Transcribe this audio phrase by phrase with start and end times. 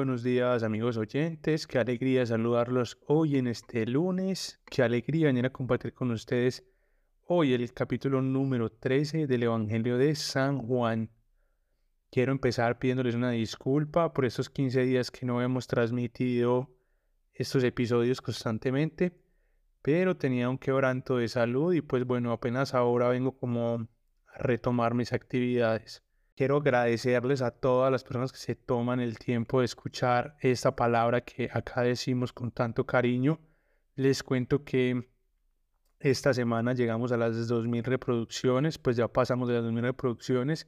[0.00, 5.52] buenos días amigos oyentes, qué alegría saludarlos hoy en este lunes, qué alegría venir a
[5.52, 6.64] compartir con ustedes
[7.26, 11.10] hoy el capítulo número 13 del Evangelio de San Juan.
[12.10, 16.74] Quiero empezar pidiéndoles una disculpa por estos 15 días que no hemos transmitido
[17.34, 19.12] estos episodios constantemente,
[19.82, 23.86] pero tenía un quebranto de salud y pues bueno, apenas ahora vengo como
[24.28, 26.02] a retomar mis actividades.
[26.40, 31.20] Quiero agradecerles a todas las personas que se toman el tiempo de escuchar esta palabra
[31.20, 33.38] que acá decimos con tanto cariño.
[33.94, 35.06] Les cuento que
[35.98, 40.66] esta semana llegamos a las 2.000 reproducciones, pues ya pasamos de las 2.000 reproducciones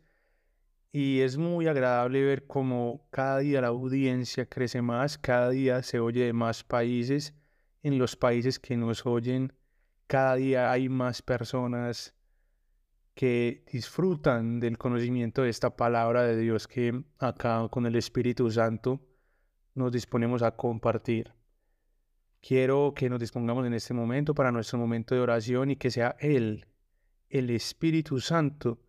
[0.93, 6.01] y es muy agradable ver cómo cada día la audiencia crece más, cada día se
[6.01, 7.35] oye de más países,
[7.83, 9.55] en los países que nos oyen,
[10.07, 12.15] cada día hay más personas
[13.15, 19.01] que disfrutan del conocimiento de esta palabra de Dios que acá con el Espíritu Santo
[19.75, 21.33] nos disponemos a compartir.
[22.41, 26.17] Quiero que nos dispongamos en este momento para nuestro momento de oración y que sea
[26.19, 26.67] Él,
[27.29, 28.81] el Espíritu Santo,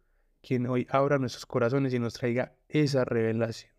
[0.42, 3.73] quien hoy abra nuestros corazones y nos traiga esa revelación.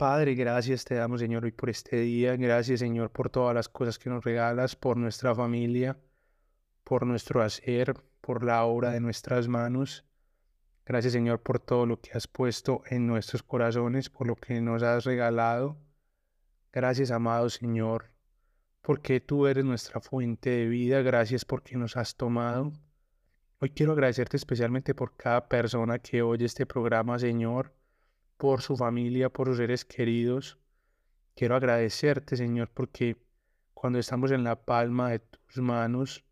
[0.00, 2.34] Padre, gracias te damos, Señor, hoy por este día.
[2.34, 5.98] Gracias, Señor, por todas las cosas que nos regalas, por nuestra familia,
[6.84, 10.06] por nuestro hacer, por la obra de nuestras manos.
[10.86, 14.82] Gracias, Señor, por todo lo que has puesto en nuestros corazones, por lo que nos
[14.82, 15.76] has regalado.
[16.72, 18.10] Gracias, amado Señor,
[18.80, 21.02] porque tú eres nuestra fuente de vida.
[21.02, 22.72] Gracias porque nos has tomado.
[23.58, 27.78] Hoy quiero agradecerte especialmente por cada persona que oye este programa, Señor
[28.40, 30.58] por su familia, por sus seres queridos.
[31.36, 33.18] Quiero agradecerte, Señor, porque
[33.74, 36.24] cuando estamos en la palma de tus manos,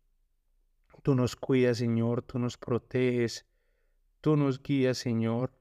[1.03, 3.45] tú nos cuidas, Señor, tú nos proteges,
[4.21, 5.53] tú nos guías, Señor.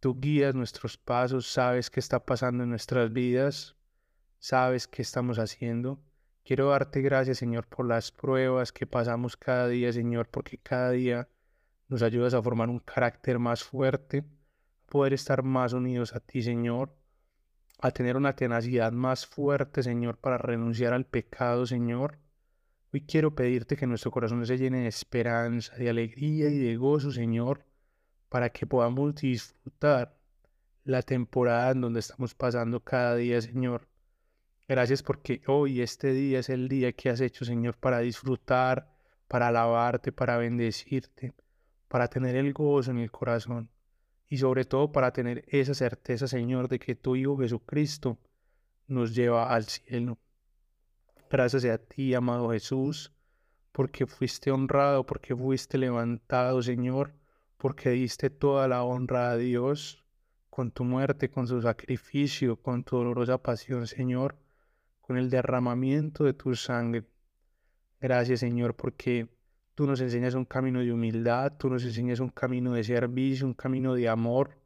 [0.00, 3.76] Tú guías nuestros pasos, sabes qué está pasando en nuestras vidas,
[4.40, 6.02] sabes qué estamos haciendo.
[6.42, 11.28] Quiero darte gracias, Señor, por las pruebas que pasamos cada día, Señor, porque cada día
[11.86, 14.24] nos ayudas a formar un carácter más fuerte
[14.86, 16.94] poder estar más unidos a ti, Señor,
[17.80, 22.18] a tener una tenacidad más fuerte, Señor, para renunciar al pecado, Señor.
[22.92, 27.10] Hoy quiero pedirte que nuestro corazón se llene de esperanza, de alegría y de gozo,
[27.10, 27.64] Señor,
[28.28, 30.16] para que podamos disfrutar
[30.84, 33.88] la temporada en donde estamos pasando cada día, Señor.
[34.68, 38.88] Gracias porque hoy, este día, es el día que has hecho, Señor, para disfrutar,
[39.28, 41.34] para alabarte, para bendecirte,
[41.88, 43.68] para tener el gozo en el corazón
[44.34, 48.18] y sobre todo para tener esa certeza, Señor, de que tu Hijo Jesucristo
[48.88, 50.18] nos lleva al cielo.
[51.30, 53.12] Gracias a ti, amado Jesús,
[53.70, 57.14] porque fuiste honrado, porque fuiste levantado, Señor,
[57.58, 60.04] porque diste toda la honra a Dios
[60.50, 64.36] con tu muerte, con su sacrificio, con tu dolorosa pasión, Señor,
[65.00, 67.04] con el derramamiento de tu sangre.
[68.00, 69.28] Gracias, Señor, porque
[69.74, 73.54] Tú nos enseñas un camino de humildad, tú nos enseñas un camino de servicio, un
[73.54, 74.56] camino de amor,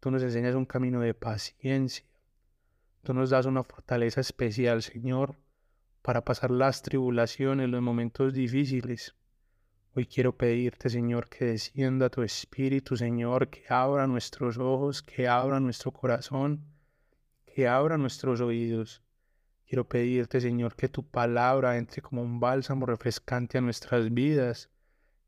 [0.00, 2.06] tú nos enseñas un camino de paciencia.
[3.02, 5.36] Tú nos das una fortaleza especial, Señor,
[6.00, 9.14] para pasar las tribulaciones, los momentos difíciles.
[9.94, 15.60] Hoy quiero pedirte, Señor, que descienda tu Espíritu, Señor, que abra nuestros ojos, que abra
[15.60, 16.64] nuestro corazón,
[17.44, 19.02] que abra nuestros oídos
[19.68, 24.70] Quiero pedirte, Señor, que tu palabra entre como un bálsamo refrescante a nuestras vidas,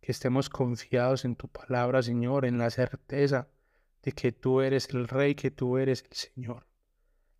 [0.00, 3.48] que estemos confiados en tu palabra, Señor, en la certeza
[4.02, 6.66] de que tú eres el Rey, que tú eres el Señor,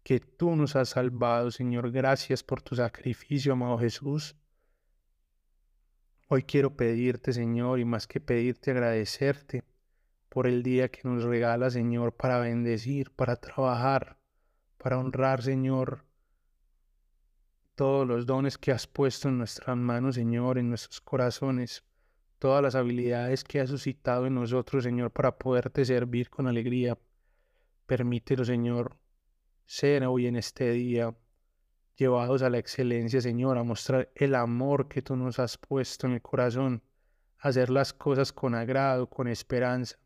[0.03, 1.91] que tú nos has salvado, Señor.
[1.91, 4.37] Gracias por tu sacrificio, amado Jesús.
[6.29, 9.65] Hoy quiero pedirte, Señor, y más que pedirte, agradecerte
[10.29, 14.19] por el día que nos regala, Señor, para bendecir, para trabajar,
[14.77, 16.10] para honrar, Señor,
[17.81, 21.83] todos los dones que has puesto en nuestras manos, Señor, en nuestros corazones,
[22.39, 26.99] todas las habilidades que has suscitado en nosotros, Señor, para poderte servir con alegría.
[27.87, 28.99] Permítelo, Señor,
[29.65, 31.17] ser hoy en este día
[31.97, 36.13] llevados a la excelencia, Señor, a mostrar el amor que tú nos has puesto en
[36.13, 36.83] el corazón,
[37.39, 39.97] hacer las cosas con agrado, con esperanza,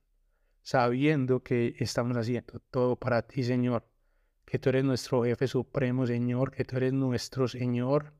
[0.62, 3.84] sabiendo que estamos haciendo todo para ti, Señor
[4.44, 8.12] que tú eres nuestro jefe supremo, Señor, que tú eres nuestro Señor,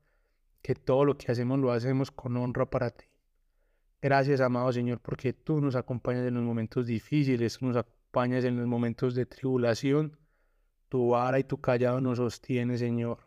[0.62, 3.06] que todo lo que hacemos lo hacemos con honra para ti.
[4.00, 8.67] Gracias, amado Señor, porque tú nos acompañas en los momentos difíciles, nos acompañas en los
[8.67, 10.19] momentos de tribulación.
[10.88, 13.19] Tu vara y tu callado nos sostiene, Señor.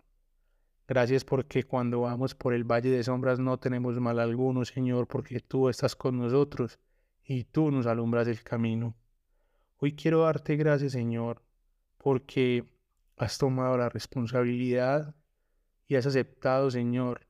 [0.87, 5.41] Gracias porque cuando vamos por el valle de sombras no tenemos mal alguno, Señor, porque
[5.41, 6.79] tú estás con nosotros
[7.25, 8.95] y tú nos alumbras el camino.
[9.79, 11.41] Hoy quiero darte gracias, Señor,
[11.97, 12.63] porque
[13.17, 15.15] has tomado la responsabilidad
[15.87, 17.27] y has aceptado, Señor,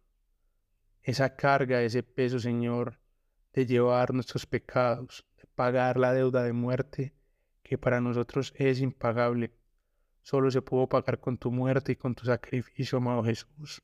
[1.01, 2.99] esa carga, ese peso, Señor,
[3.53, 7.15] de llevar nuestros pecados, de pagar la deuda de muerte
[7.63, 9.53] que para nosotros es impagable.
[10.21, 13.81] Solo se pudo pagar con tu muerte y con tu sacrificio, amado Jesús.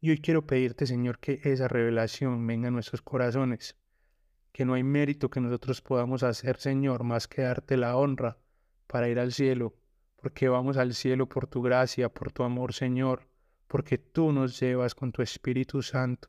[0.00, 3.76] Y hoy quiero pedirte, Señor, que esa revelación venga a nuestros corazones,
[4.50, 8.38] que no hay mérito que nosotros podamos hacer, Señor, más que darte la honra
[8.88, 9.79] para ir al cielo,
[10.20, 13.28] porque vamos al cielo por tu gracia, por tu amor, Señor,
[13.66, 16.28] porque tú nos llevas con tu Espíritu Santo,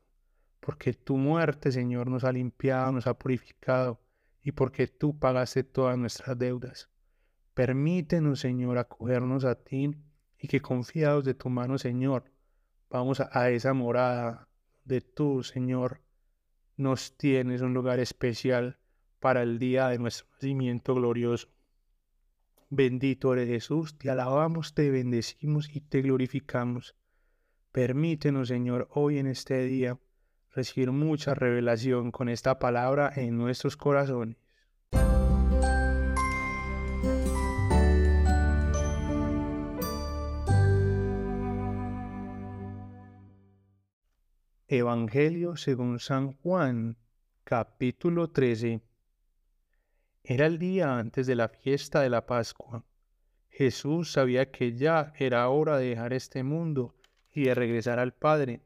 [0.60, 4.00] porque tu muerte, Señor, nos ha limpiado, nos ha purificado,
[4.42, 6.88] y porque tú pagaste todas nuestras deudas.
[7.54, 9.90] Permítenos, Señor, acogernos a ti
[10.38, 12.24] y que confiados de tu mano, Señor,
[12.88, 14.48] vamos a, esa morada
[14.84, 16.00] de tú, Señor,
[16.76, 18.78] nos tienes un lugar especial
[19.20, 21.48] para el día de nuestro nacimiento glorioso.
[22.74, 26.96] Bendito eres Jesús, te alabamos, te bendecimos y te glorificamos.
[27.70, 29.98] Permítenos, Señor, hoy en este día
[30.54, 34.38] recibir mucha revelación con esta palabra en nuestros corazones.
[44.66, 46.96] Evangelio según San Juan,
[47.44, 48.80] capítulo 13.
[50.24, 52.84] Era el día antes de la fiesta de la Pascua.
[53.48, 56.94] Jesús sabía que ya era hora de dejar este mundo
[57.32, 58.62] y de regresar al Padre.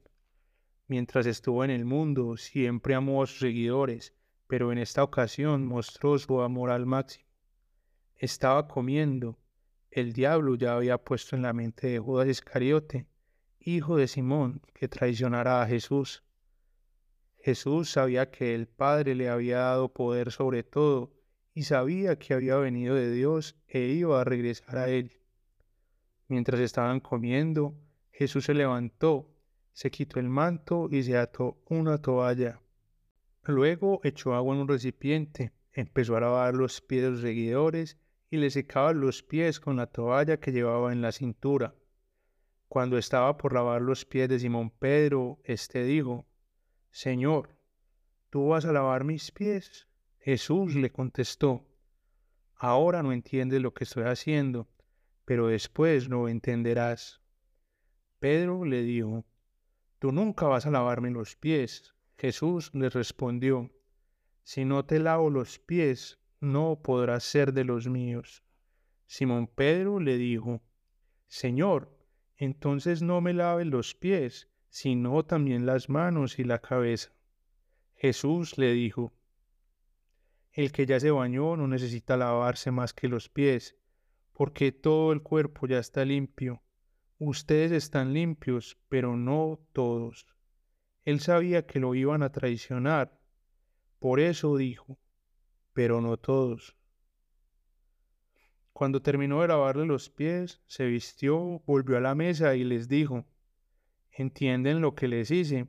[0.86, 4.14] Mientras estuvo en el mundo, siempre amó a sus seguidores,
[4.46, 7.26] pero en esta ocasión mostró su amor al máximo.
[8.16, 9.38] Estaba comiendo.
[9.90, 13.06] El diablo ya había puesto en la mente de Judas Iscariote
[13.66, 16.22] hijo de Simón, que traicionara a Jesús.
[17.38, 21.15] Jesús sabía que el Padre le había dado poder sobre todo
[21.56, 25.18] y sabía que había venido de Dios e iba a regresar a él.
[26.28, 27.74] Mientras estaban comiendo,
[28.12, 29.34] Jesús se levantó,
[29.72, 32.60] se quitó el manto y se ató una toalla.
[33.42, 37.96] Luego echó agua en un recipiente, empezó a lavar los pies de los seguidores
[38.28, 41.74] y le secaba los pies con la toalla que llevaba en la cintura.
[42.68, 46.26] Cuando estaba por lavar los pies de Simón Pedro, éste dijo,
[46.90, 47.56] Señor,
[48.28, 49.85] ¿tú vas a lavar mis pies?
[50.26, 51.64] Jesús le contestó,
[52.56, 54.68] Ahora no entiendes lo que estoy haciendo,
[55.24, 57.22] pero después lo entenderás.
[58.18, 59.24] Pedro le dijo,
[60.00, 61.94] Tú nunca vas a lavarme los pies.
[62.18, 63.70] Jesús le respondió,
[64.42, 68.42] Si no te lavo los pies, no podrás ser de los míos.
[69.06, 70.60] Simón Pedro le dijo,
[71.28, 71.96] Señor,
[72.36, 77.12] entonces no me laves los pies, sino también las manos y la cabeza.
[77.94, 79.15] Jesús le dijo,
[80.56, 83.76] El que ya se bañó no necesita lavarse más que los pies,
[84.32, 86.62] porque todo el cuerpo ya está limpio.
[87.18, 90.26] Ustedes están limpios, pero no todos.
[91.04, 93.20] Él sabía que lo iban a traicionar,
[93.98, 94.98] por eso dijo,
[95.74, 96.74] pero no todos.
[98.72, 103.26] Cuando terminó de lavarle los pies, se vistió, volvió a la mesa y les dijo,
[104.10, 105.68] ¿entienden lo que les hice?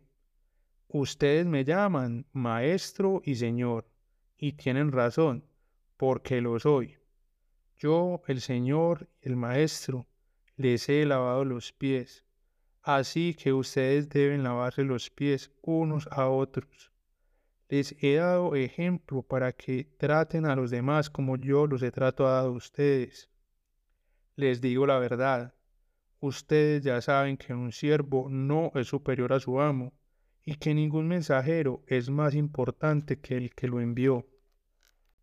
[0.87, 3.85] Ustedes me llaman maestro y señor,
[4.37, 5.43] y tienen razón,
[5.97, 6.97] porque lo soy.
[7.77, 10.07] Yo, el señor, el maestro,
[10.55, 12.23] les he lavado los pies,
[12.81, 16.91] así que ustedes deben lavarse los pies unos a otros.
[17.69, 22.29] Les he dado ejemplo para que traten a los demás como yo los he tratado
[22.29, 23.29] a ustedes.
[24.35, 25.53] Les digo la verdad,
[26.19, 29.96] ustedes ya saben que un siervo no es superior a su amo
[30.49, 34.25] y que ningún mensajero es más importante que el que lo envió.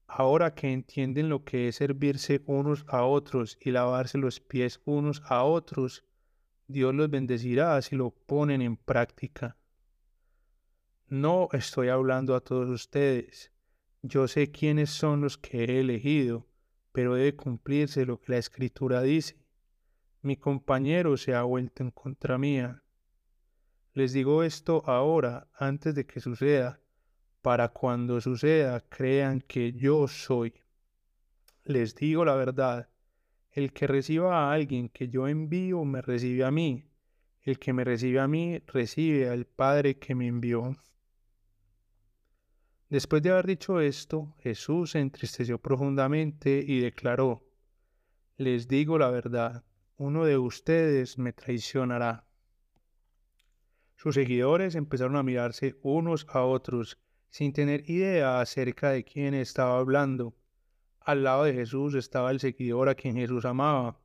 [0.07, 5.23] Ahora que entienden lo que es servirse unos a otros y lavarse los pies unos
[5.25, 6.05] a otros,
[6.67, 9.57] Dios los bendecirá si lo ponen en práctica.
[11.09, 13.51] No estoy hablando a todos ustedes.
[14.03, 16.47] Yo sé quiénes son los que he elegido,
[16.93, 19.39] pero debe cumplirse lo que la escritura dice.
[20.21, 22.84] Mi compañero se ha vuelto en contra mía.
[23.95, 26.81] Les digo esto ahora, antes de que suceda,
[27.43, 30.53] para cuando suceda crean que yo soy.
[31.65, 32.89] Les digo la verdad,
[33.53, 36.89] el que reciba a alguien que yo envío me recibe a mí,
[37.43, 40.75] el que me recibe a mí recibe al Padre que me envió.
[42.89, 47.47] Después de haber dicho esto, Jesús se entristeció profundamente y declaró,
[48.39, 49.65] Les digo la verdad,
[49.99, 52.27] uno de ustedes me traicionará.
[54.05, 56.99] Sus seguidores empezaron a mirarse unos a otros
[57.31, 60.35] sin tener idea acerca de quién estaba hablando.
[61.01, 63.99] Al lado de Jesús estaba el seguidor a quien Jesús amaba.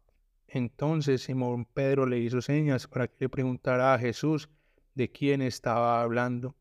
[0.48, 4.48] Entonces Simón Pedro le hizo señas para que le preguntara a Jesús
[4.96, 6.56] de quién estaba hablando.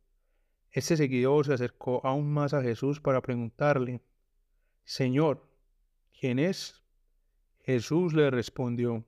[0.72, 4.02] Este seguidor se acercó aún más a Jesús para preguntarle,
[4.82, 5.48] Señor,
[6.18, 6.82] ¿quién es?
[7.60, 9.04] Jesús le respondió,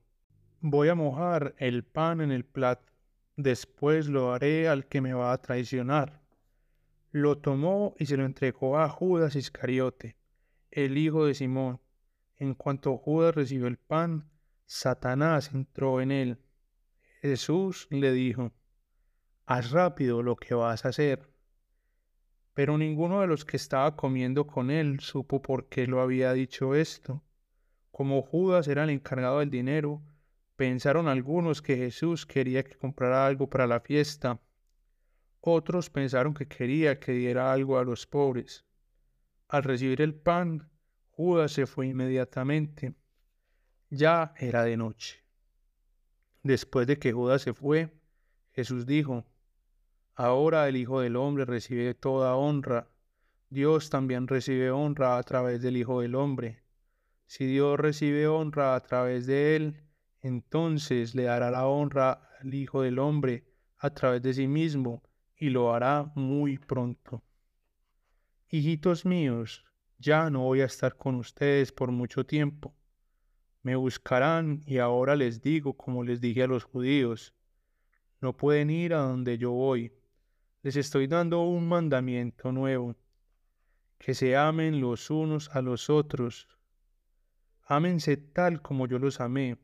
[0.61, 2.90] Voy a mojar el pan en el plato,
[3.43, 6.21] después lo haré al que me va a traicionar.
[7.11, 10.17] Lo tomó y se lo entregó a Judas Iscariote,
[10.71, 11.81] el hijo de Simón.
[12.37, 14.31] En cuanto Judas recibió el pan,
[14.67, 16.39] Satanás entró en él.
[17.21, 18.53] Jesús le dijo,
[19.47, 21.29] Haz rápido lo que vas a hacer.
[22.55, 26.75] Pero ninguno de los que estaba comiendo con él supo por qué lo había dicho
[26.75, 27.23] esto.
[27.91, 30.03] Como Judas era el encargado del dinero,
[30.61, 34.39] pensaron algunos que Jesús quería que comprara algo para la fiesta.
[35.41, 38.67] Otros pensaron que quería que diera algo a los pobres.
[39.49, 40.71] Al recibir el pan,
[41.13, 42.95] Judas se fue inmediatamente.
[43.89, 45.25] Ya era de noche.
[46.43, 47.99] Después de que Judas se fue,
[48.53, 49.25] Jesús dijo,
[50.15, 52.87] Ahora el Hijo del Hombre recibe toda honra.
[53.49, 56.63] Dios también recibe honra a través del Hijo del Hombre.
[57.25, 59.90] Si Dios recibe honra a través de él,
[60.21, 63.45] entonces le dará la honra al Hijo del Hombre
[63.79, 65.03] a través de sí mismo,
[65.37, 67.23] y lo hará muy pronto.
[68.49, 69.65] Hijitos míos,
[69.99, 72.75] ya no voy a estar con ustedes por mucho tiempo.
[73.63, 77.35] Me buscarán y ahora les digo como les dije a los judíos,
[78.21, 79.93] no pueden ir a donde yo voy.
[80.63, 82.97] Les estoy dando un mandamiento nuevo,
[83.99, 86.49] que se amen los unos a los otros
[87.71, 89.57] Ámense tal como yo los amé.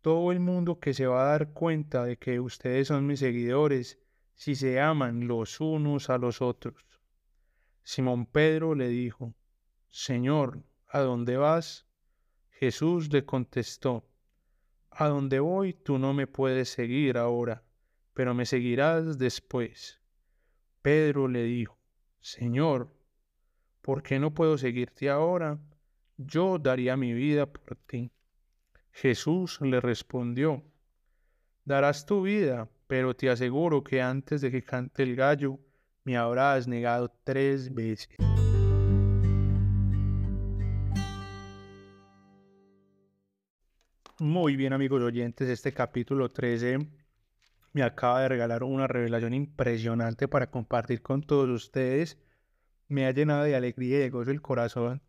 [0.00, 3.98] Todo el mundo que se va a dar cuenta de que ustedes son mis seguidores
[4.34, 6.86] si se aman los unos a los otros.
[7.82, 9.34] Simón Pedro le dijo,
[9.88, 11.86] Señor, ¿a dónde vas?
[12.50, 14.08] Jesús le contestó,
[14.90, 17.62] A dónde voy tú no me puedes seguir ahora,
[18.14, 20.00] pero me seguirás después.
[20.82, 21.78] Pedro le dijo,
[22.20, 22.94] Señor,
[23.82, 25.58] ¿por qué no puedo seguirte ahora?
[26.26, 28.10] yo daría mi vida por ti.
[28.92, 30.62] Jesús le respondió,
[31.64, 35.58] darás tu vida, pero te aseguro que antes de que cante el gallo,
[36.04, 38.08] me habrás negado tres veces.
[44.18, 46.78] Muy bien amigos oyentes, este capítulo 13
[47.72, 52.18] me acaba de regalar una revelación impresionante para compartir con todos ustedes.
[52.88, 55.00] Me ha llenado de alegría y de gozo el corazón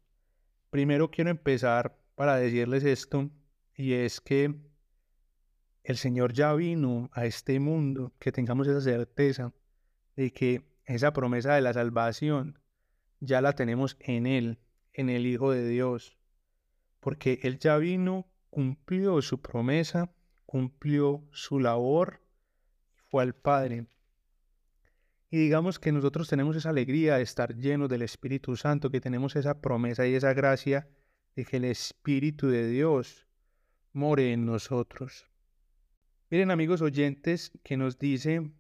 [0.72, 3.30] Primero quiero empezar para decirles esto,
[3.82, 4.54] y es que
[5.84, 9.54] el Señor ya vino a este mundo, que tengamos esa certeza
[10.16, 12.60] de que esa promesa de la salvación
[13.20, 14.60] ya la tenemos en Él,
[14.94, 16.16] en el Hijo de Dios,
[17.00, 20.14] porque Él ya vino, cumplió su promesa,
[20.46, 22.22] cumplió su labor,
[23.10, 23.88] fue al Padre.
[25.32, 29.36] Y digamos que nosotros tenemos esa alegría de estar llenos del Espíritu Santo, que tenemos
[29.36, 30.88] esa promesa y esa gracia
[31.36, 33.26] de que el Espíritu de Dios
[33.94, 35.28] more en nosotros.
[36.30, 38.52] Miren amigos oyentes que nos dice,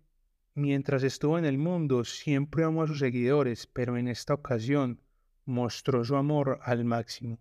[0.55, 5.01] mientras estuvo en el mundo siempre amó a sus seguidores, pero en esta ocasión
[5.45, 7.39] mostró su amor al máximo.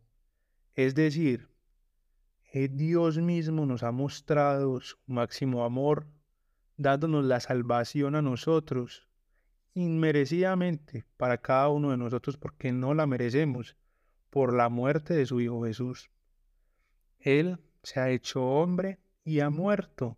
[0.74, 1.48] Es decir,
[2.52, 6.06] Dios mismo nos ha mostrado su máximo amor,
[6.76, 9.06] dándonos la salvación a nosotros
[9.74, 13.76] inmerecidamente para cada uno de nosotros porque no la merecemos
[14.30, 16.10] por la muerte de su Hijo Jesús.
[17.18, 20.16] Él se ha hecho hombre y ha muerto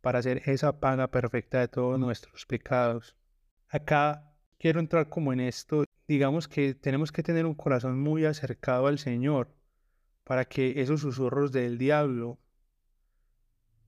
[0.00, 3.16] para hacer esa paga perfecta de todos nuestros pecados.
[3.68, 8.86] Acá quiero entrar como en esto, digamos que tenemos que tener un corazón muy acercado
[8.86, 9.54] al Señor
[10.24, 12.38] para que esos susurros del diablo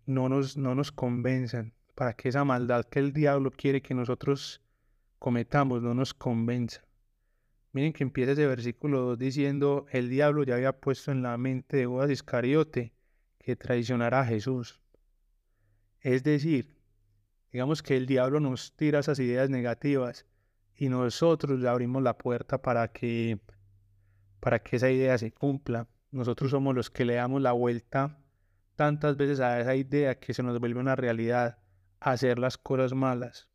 [0.06, 4.62] no nos, no nos convenzan, para que esa maldad que el diablo quiere que nosotros
[5.18, 6.87] cometamos no nos convenza.
[7.78, 11.76] Miren que empieza ese versículo 2 diciendo, el diablo ya había puesto en la mente
[11.76, 12.92] de Judas Iscariote
[13.38, 14.80] que traicionará a Jesús.
[16.00, 16.74] Es decir,
[17.52, 20.26] digamos que el diablo nos tira esas ideas negativas
[20.74, 23.38] y nosotros le abrimos la puerta para que,
[24.40, 25.86] para que esa idea se cumpla.
[26.10, 28.18] Nosotros somos los que le damos la vuelta
[28.74, 31.60] tantas veces a esa idea que se nos vuelve una realidad,
[32.00, 33.48] hacer las cosas malas.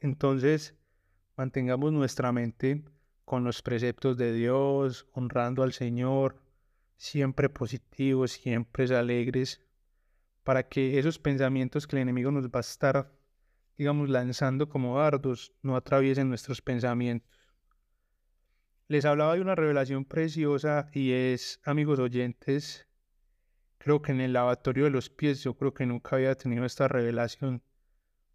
[0.00, 0.74] Entonces,
[1.36, 2.82] mantengamos nuestra mente
[3.24, 6.42] con los preceptos de Dios, honrando al Señor,
[6.96, 9.60] siempre positivos, siempre alegres,
[10.44, 13.12] para que esos pensamientos que el enemigo nos va a estar
[13.76, 17.28] digamos, lanzando como dardos, no atraviesen nuestros pensamientos.
[18.88, 22.86] Les hablaba de una revelación preciosa y es, amigos oyentes,
[23.78, 26.88] creo que en el lavatorio de los pies yo creo que nunca había tenido esta
[26.88, 27.62] revelación.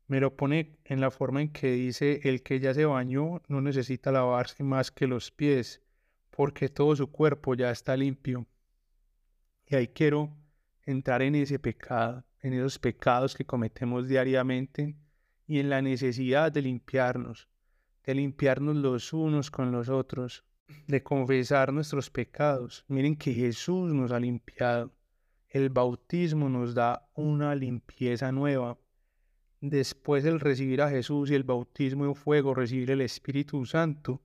[0.07, 3.61] Me lo pone en la forma en que dice, el que ya se bañó no
[3.61, 5.81] necesita lavarse más que los pies,
[6.29, 8.47] porque todo su cuerpo ya está limpio.
[9.65, 10.33] Y ahí quiero
[10.85, 14.95] entrar en ese pecado, en esos pecados que cometemos diariamente
[15.45, 17.49] y en la necesidad de limpiarnos,
[18.05, 20.45] de limpiarnos los unos con los otros,
[20.87, 22.85] de confesar nuestros pecados.
[22.87, 24.93] Miren que Jesús nos ha limpiado.
[25.49, 28.77] El bautismo nos da una limpieza nueva.
[29.61, 34.21] Después del recibir a Jesús y el bautismo en fuego, recibir el Espíritu Santo,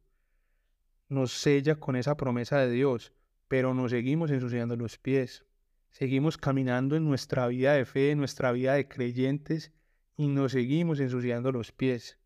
[1.08, 3.12] nos sella con esa promesa de Dios,
[3.48, 5.44] pero nos seguimos ensuciando los pies.
[5.90, 9.72] Seguimos caminando en nuestra vida de fe, en nuestra vida de creyentes,
[10.16, 12.18] y nos seguimos ensuciando los pies.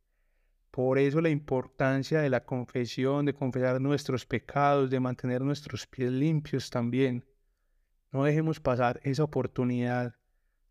[0.72, 6.10] Por eso la importancia de la confesión, de confesar nuestros pecados, de mantener nuestros pies
[6.10, 7.24] limpios también.
[8.12, 10.16] No dejemos pasar esa oportunidad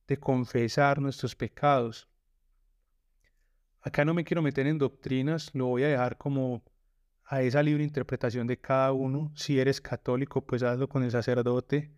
[0.08, 2.08] de confesar nuestros pecados.
[3.86, 6.64] Acá no me quiero meter en doctrinas, lo voy a dejar como
[7.24, 9.32] a esa libre interpretación de cada uno.
[9.36, 11.92] Si eres católico, pues hazlo con el sacerdote.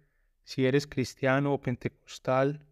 [0.43, 2.67] Si eres cristiano o pentecostal,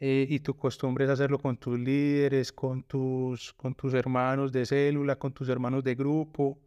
[0.00, 4.64] eh, y tu costumbre es hacerlo con tus líderes, con tus, con tus hermanos de
[4.64, 6.58] célula, con tus hermanos de grupo.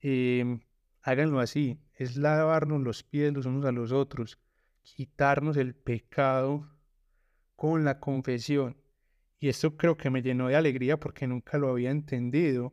[0.00, 0.60] Em,
[1.02, 4.40] háganlo así, es lavarnos los pies los unos a los otros,
[4.82, 6.68] quitarnos el pecado
[7.54, 8.76] con la confesión.
[9.44, 12.72] Y esto creo que me llenó de alegría porque nunca lo había entendido.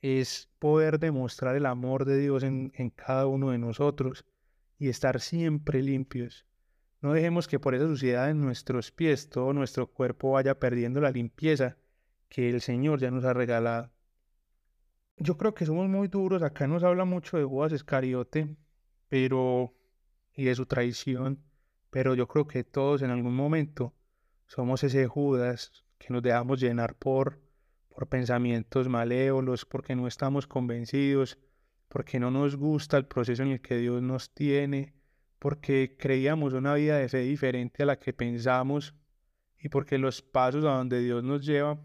[0.00, 4.24] Es poder demostrar el amor de Dios en, en cada uno de nosotros
[4.78, 6.46] y estar siempre limpios
[7.02, 11.10] no dejemos que por esa suciedad en nuestros pies todo nuestro cuerpo vaya perdiendo la
[11.10, 11.76] limpieza
[12.28, 13.90] que el Señor ya nos ha regalado.
[15.16, 18.54] Yo creo que somos muy duros, acá nos habla mucho de Judas Escariote,
[19.08, 19.74] pero
[20.34, 21.42] y de su traición,
[21.90, 23.94] pero yo creo que todos en algún momento
[24.46, 27.38] somos ese Judas que nos dejamos llenar por
[27.90, 31.38] por pensamientos malévolos, porque no estamos convencidos,
[31.88, 34.94] porque no nos gusta el proceso en el que Dios nos tiene,
[35.38, 38.94] porque creíamos una vida de fe diferente a la que pensamos
[39.58, 41.78] y porque los pasos a donde Dios nos lleva,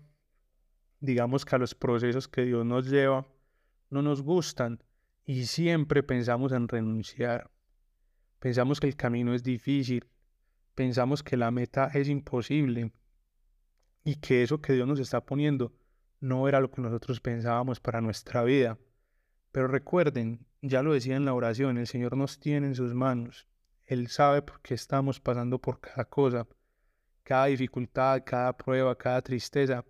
[1.02, 3.28] digamos que a los procesos que Dios nos lleva,
[3.90, 4.82] no nos gustan
[5.26, 7.52] y siempre pensamos en renunciar.
[8.40, 10.06] Pensamos que el camino es difícil,
[10.76, 12.94] pensamos que la meta es imposible
[14.06, 15.74] y que eso que Dios nos está poniendo
[16.22, 18.78] no era lo que nosotros pensábamos para nuestra vida.
[19.52, 23.48] Pero recuerden, ya lo decía en la oración, el Señor nos tiene en sus manos.
[23.88, 26.48] Él sabe por qué estamos pasando por cada cosa,
[27.24, 29.84] cada dificultad, cada prueba, cada tristeza.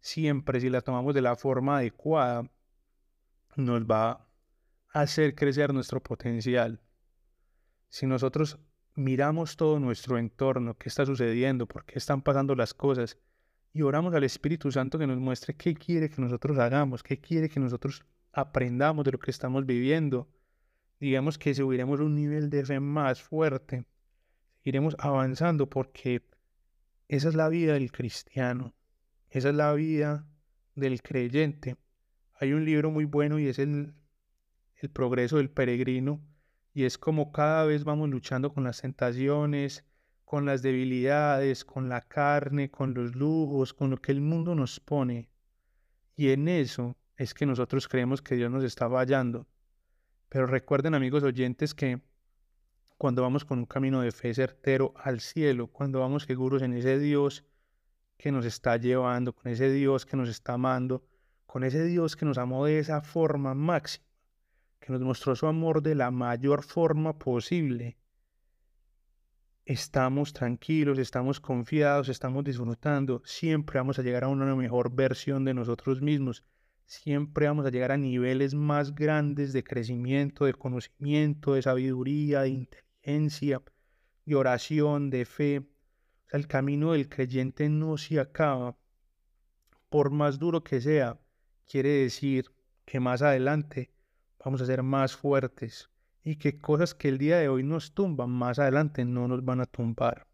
[0.00, 2.50] Siempre si la tomamos de la forma adecuada,
[3.54, 4.26] nos va
[4.92, 6.80] a hacer crecer nuestro potencial.
[7.88, 8.58] Si nosotros
[8.96, 13.16] miramos todo nuestro entorno, qué está sucediendo, por qué están pasando las cosas,
[13.72, 17.48] y oramos al Espíritu Santo que nos muestre qué quiere que nosotros hagamos, qué quiere
[17.48, 20.28] que nosotros aprendamos de lo que estamos viviendo,
[20.98, 23.84] digamos que subiremos un nivel de fe más fuerte,
[24.62, 26.22] iremos avanzando porque
[27.08, 28.74] esa es la vida del cristiano,
[29.30, 30.26] esa es la vida
[30.74, 31.76] del creyente.
[32.34, 33.94] Hay un libro muy bueno y es el,
[34.76, 36.20] el progreso del peregrino
[36.72, 39.84] y es como cada vez vamos luchando con las tentaciones,
[40.30, 44.78] con las debilidades, con la carne, con los lujos, con lo que el mundo nos
[44.78, 45.28] pone.
[46.14, 49.48] Y en eso es que nosotros creemos que Dios nos está fallando.
[50.28, 52.00] Pero recuerden amigos oyentes que
[52.96, 57.00] cuando vamos con un camino de fe certero al cielo, cuando vamos seguros en ese
[57.00, 57.44] Dios
[58.16, 61.04] que nos está llevando, con ese Dios que nos está amando,
[61.44, 64.06] con ese Dios que nos amó de esa forma máxima,
[64.78, 67.96] que nos mostró su amor de la mayor forma posible,
[69.72, 75.54] estamos tranquilos, estamos confiados, estamos disfrutando, siempre vamos a llegar a una mejor versión de
[75.54, 76.44] nosotros mismos
[76.90, 82.48] siempre vamos a llegar a niveles más grandes de crecimiento, de conocimiento, de sabiduría, de
[82.48, 83.62] inteligencia,
[84.26, 85.62] de oración, de fe.
[86.32, 88.76] El camino del creyente no se acaba.
[89.88, 91.20] Por más duro que sea,
[91.64, 92.50] quiere decir
[92.84, 93.92] que más adelante
[94.44, 95.88] vamos a ser más fuertes
[96.22, 99.60] y que cosas que el día de hoy nos tumban, más adelante no nos van
[99.60, 100.26] a tumbar.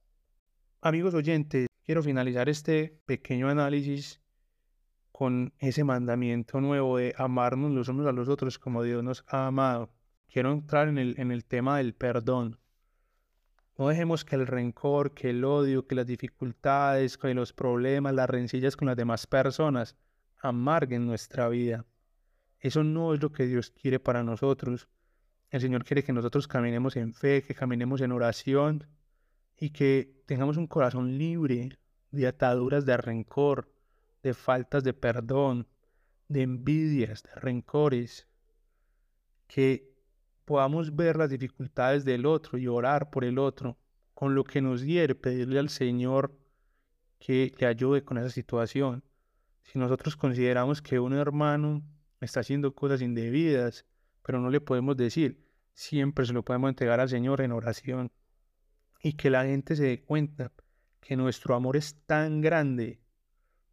[0.80, 4.20] Amigos oyentes, quiero finalizar este pequeño análisis
[5.12, 9.46] con ese mandamiento nuevo de amarnos los unos a los otros como Dios nos ha
[9.46, 9.90] amado.
[10.28, 12.58] Quiero entrar en el, en el tema del perdón.
[13.78, 18.28] No dejemos que el rencor, que el odio, que las dificultades, que los problemas, las
[18.28, 19.96] rencillas con las demás personas
[20.38, 21.84] amarguen nuestra vida.
[22.60, 24.88] Eso no es lo que Dios quiere para nosotros.
[25.50, 28.86] El Señor quiere que nosotros caminemos en fe, que caminemos en oración
[29.56, 31.78] y que tengamos un corazón libre
[32.10, 33.72] de ataduras de rencor,
[34.22, 35.68] de faltas de perdón,
[36.28, 38.26] de envidias, de rencores.
[39.46, 39.94] Que
[40.44, 43.78] podamos ver las dificultades del otro y orar por el otro.
[44.14, 46.36] Con lo que nos diere, pedirle al Señor
[47.18, 49.04] que le ayude con esa situación.
[49.62, 51.82] Si nosotros consideramos que un hermano
[52.20, 53.84] está haciendo cosas indebidas,
[54.26, 58.10] pero no le podemos decir, siempre se lo podemos entregar al Señor en oración.
[59.00, 60.50] Y que la gente se dé cuenta
[61.00, 62.98] que nuestro amor es tan grande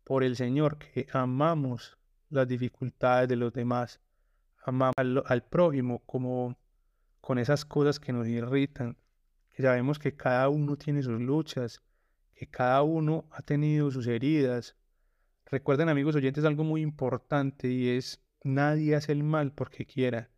[0.03, 1.97] por el Señor que amamos
[2.29, 3.99] las dificultades de los demás,
[4.63, 4.93] amamos
[5.25, 6.55] al, prójimo como
[7.19, 8.95] con esas cosas que nos irritan,
[9.49, 11.81] que sabemos que cada uno tiene sus luchas,
[12.35, 14.75] que cada uno ha tenido sus heridas,
[15.45, 20.32] Recuerden amigos oyentes algo muy importante y es nadie hace el mal porque quiera.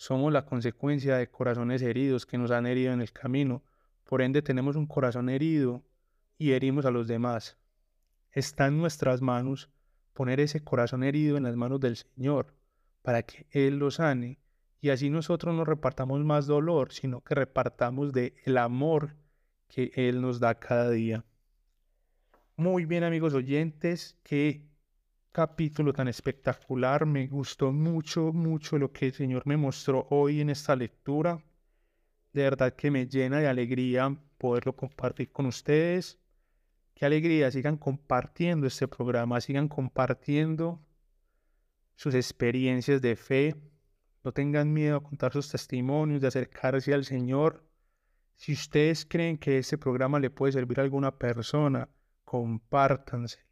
[0.00, 3.62] Somos la consecuencia de corazones heridos que nos han herido en el camino.
[4.04, 5.84] Por ende tenemos un corazón herido
[6.38, 7.58] y herimos a los demás.
[8.32, 9.68] Está en nuestras manos
[10.14, 12.54] poner ese corazón herido en las manos del Señor
[13.02, 14.38] para que Él lo sane
[14.80, 19.16] y así nosotros no repartamos más dolor, sino que repartamos de el amor
[19.68, 21.26] que Él nos da cada día.
[22.56, 24.66] Muy bien amigos oyentes, qué
[25.32, 27.06] capítulo tan espectacular.
[27.06, 31.42] Me gustó mucho, mucho lo que el Señor me mostró hoy en esta lectura.
[32.32, 36.18] De verdad que me llena de alegría poderlo compartir con ustedes.
[36.94, 40.80] Qué alegría, sigan compartiendo este programa, sigan compartiendo
[41.94, 43.56] sus experiencias de fe.
[44.22, 47.64] No tengan miedo a contar sus testimonios, de acercarse al Señor.
[48.36, 51.88] Si ustedes creen que este programa le puede servir a alguna persona,
[52.24, 53.49] compártanse.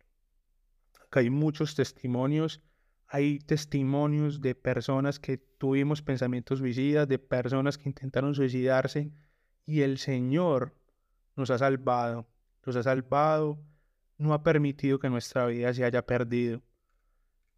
[1.09, 2.61] Acá hay muchos testimonios.
[3.07, 9.11] Hay testimonios de personas que tuvimos pensamientos suicidas, de personas que intentaron suicidarse
[9.65, 10.75] y el Señor
[11.35, 12.29] nos ha salvado.
[12.67, 13.59] Nos ha salvado,
[14.19, 16.61] no ha permitido que nuestra vida se haya perdido.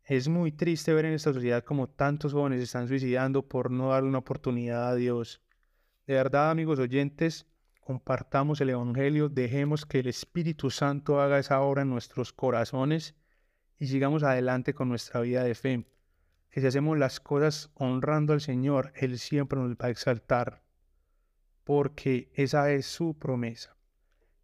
[0.05, 4.09] Es muy triste ver en esta sociedad como tantos jóvenes están suicidando por no darle
[4.09, 5.41] una oportunidad a Dios.
[6.07, 7.47] De verdad, amigos oyentes,
[7.81, 13.17] compartamos el Evangelio, dejemos que el Espíritu Santo haga esa obra en nuestros corazones
[13.81, 15.85] y sigamos adelante con nuestra vida de fe.
[16.51, 20.62] Que si hacemos las cosas honrando al Señor, Él siempre nos va a exaltar,
[21.64, 23.75] porque esa es su promesa.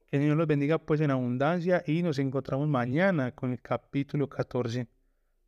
[0.06, 4.28] Que el Señor los bendiga pues en abundancia y nos encontramos mañana con el capítulo
[4.28, 4.88] 14.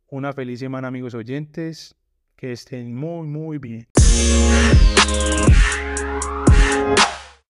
[0.07, 1.95] Una feliz semana amigos oyentes,
[2.35, 3.87] que estén muy muy bien.